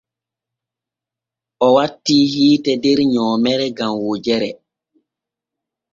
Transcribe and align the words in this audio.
O 1.65 1.67
wattii 1.75 2.23
hiite 2.33 2.71
der 2.83 2.99
nyoomere 3.11 3.67
gam 3.77 3.93
wojere. 4.03 4.49